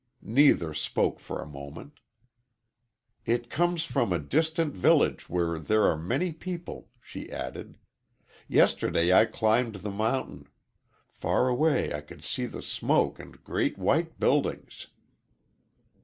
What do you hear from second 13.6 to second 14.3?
white